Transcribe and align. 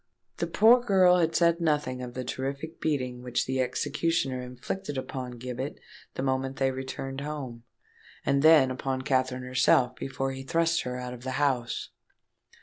The 0.37 0.47
poor 0.47 0.81
girl 0.83 1.17
had 1.17 1.35
said 1.35 1.61
nothing 1.61 2.01
of 2.01 2.15
the 2.15 2.23
terrific 2.23 2.79
beating 2.81 3.21
which 3.21 3.45
the 3.45 3.61
executioner 3.61 4.41
inflicted 4.41 4.97
upon 4.97 5.37
Gibbet 5.37 5.79
the 6.15 6.23
moment 6.23 6.55
they 6.55 6.71
returned 6.71 7.21
home, 7.21 7.65
and 8.25 8.41
then 8.41 8.71
upon 8.71 9.03
Katherine 9.03 9.43
herself 9.43 9.95
before 9.95 10.31
he 10.31 10.41
thrust 10.41 10.81
her 10.81 10.97
out 10.97 11.13
of 11.13 11.21
the 11.23 11.33
house. 11.37 11.89